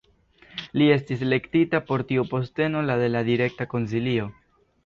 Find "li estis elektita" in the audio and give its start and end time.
0.81-1.81